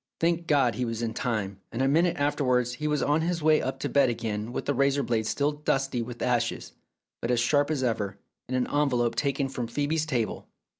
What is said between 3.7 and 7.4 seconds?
to bed again with the razor blade still dusty with ashes, but as